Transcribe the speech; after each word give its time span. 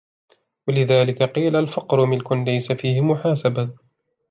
وَلِذَلِكَ 0.67 1.23
قِيلَ 1.23 1.55
الْفَقْرُ 1.55 2.05
مِلْكٌ 2.05 2.31
لَيْسَ 2.33 2.71
فِيهِ 2.71 3.01
مُحَاسَبَةٌ 3.01 3.69